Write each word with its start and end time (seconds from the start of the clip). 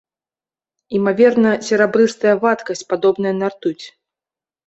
Імаверна, 0.99 1.51
серабрыстая 1.67 2.33
вадкасць, 2.45 2.83
падобная 2.93 3.35
на 3.43 3.51
ртуць. 3.55 3.85